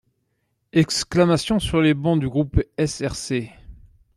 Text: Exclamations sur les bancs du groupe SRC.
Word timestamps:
Exclamations 0.73 1.59
sur 1.59 1.79
les 1.79 1.93
bancs 1.93 2.19
du 2.19 2.27
groupe 2.27 2.59
SRC. 2.83 3.51